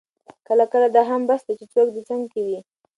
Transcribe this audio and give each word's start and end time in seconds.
کله 0.47 0.65
کله 0.71 0.87
دا 0.95 1.01
هم 1.09 1.21
بس 1.29 1.41
ده 1.47 1.53
چې 1.59 1.65
څوک 1.73 1.87
دې 1.95 2.01
څنګ 2.09 2.23
کې 2.31 2.41
وي. 2.47 2.59